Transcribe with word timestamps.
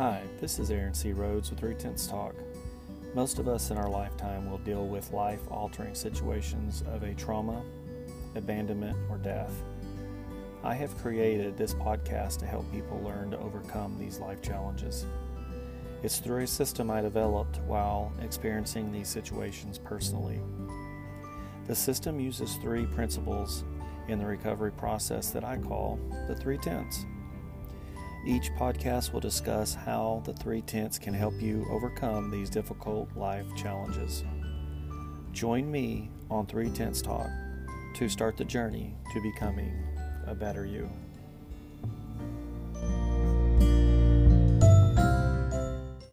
Hi, 0.00 0.22
this 0.40 0.58
is 0.58 0.70
Aaron 0.70 0.94
C. 0.94 1.12
Rhodes 1.12 1.50
with 1.50 1.60
Three 1.60 1.74
Tenths 1.74 2.06
Talk. 2.06 2.34
Most 3.14 3.38
of 3.38 3.48
us 3.48 3.70
in 3.70 3.76
our 3.76 3.90
lifetime 3.90 4.50
will 4.50 4.56
deal 4.56 4.86
with 4.86 5.12
life 5.12 5.42
altering 5.50 5.94
situations 5.94 6.82
of 6.86 7.02
a 7.02 7.12
trauma, 7.12 7.62
abandonment, 8.34 8.96
or 9.10 9.18
death. 9.18 9.52
I 10.64 10.72
have 10.72 10.96
created 11.02 11.58
this 11.58 11.74
podcast 11.74 12.38
to 12.38 12.46
help 12.46 12.64
people 12.72 12.98
learn 13.02 13.30
to 13.32 13.38
overcome 13.40 13.98
these 13.98 14.18
life 14.18 14.40
challenges. 14.40 15.04
It's 16.02 16.16
through 16.16 16.44
a 16.44 16.46
system 16.46 16.90
I 16.90 17.02
developed 17.02 17.58
while 17.66 18.10
experiencing 18.22 18.90
these 18.90 19.08
situations 19.10 19.76
personally. 19.76 20.40
The 21.66 21.74
system 21.74 22.18
uses 22.18 22.54
three 22.54 22.86
principles 22.86 23.64
in 24.08 24.18
the 24.18 24.24
recovery 24.24 24.72
process 24.72 25.28
that 25.32 25.44
I 25.44 25.58
call 25.58 26.00
the 26.26 26.36
three 26.36 26.56
tenths. 26.56 27.04
Each 28.26 28.50
podcast 28.52 29.12
will 29.12 29.20
discuss 29.20 29.74
how 29.74 30.22
the 30.26 30.34
three 30.34 30.60
tenths 30.60 30.98
can 30.98 31.14
help 31.14 31.40
you 31.40 31.66
overcome 31.70 32.30
these 32.30 32.50
difficult 32.50 33.08
life 33.16 33.46
challenges. 33.56 34.24
Join 35.32 35.70
me 35.70 36.10
on 36.30 36.46
Three 36.46 36.68
Tenths 36.68 37.00
Talk 37.00 37.30
to 37.94 38.08
start 38.10 38.36
the 38.36 38.44
journey 38.44 38.94
to 39.14 39.22
becoming 39.22 39.72
a 40.26 40.34
better 40.34 40.66
you. 40.66 40.90